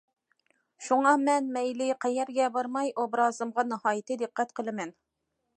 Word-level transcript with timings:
شۇڭا 0.85 1.11
مەن 1.25 1.51
مەيلى 1.57 1.89
قەيەرگە 2.05 2.49
بارماي، 2.57 2.91
ئوبرازىمغا 3.03 3.69
ناھايىتى 3.73 4.21
دىققەت 4.23 4.61
قىلىمەن. 4.63 4.99